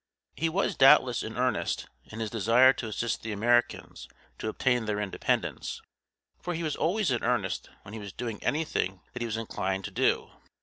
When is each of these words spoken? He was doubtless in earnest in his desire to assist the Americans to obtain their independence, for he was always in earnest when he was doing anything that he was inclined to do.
He 0.35 0.49
was 0.49 0.75
doubtless 0.75 1.21
in 1.21 1.37
earnest 1.37 1.85
in 2.05 2.19
his 2.21 2.31
desire 2.31 2.73
to 2.73 2.87
assist 2.87 3.21
the 3.21 3.31
Americans 3.31 4.07
to 4.39 4.49
obtain 4.49 4.85
their 4.85 4.99
independence, 4.99 5.79
for 6.41 6.55
he 6.55 6.63
was 6.63 6.75
always 6.75 7.11
in 7.11 7.23
earnest 7.23 7.69
when 7.83 7.93
he 7.93 7.99
was 7.99 8.11
doing 8.11 8.43
anything 8.43 9.01
that 9.13 9.21
he 9.21 9.27
was 9.27 9.37
inclined 9.37 9.85
to 9.85 9.91
do. 9.91 10.31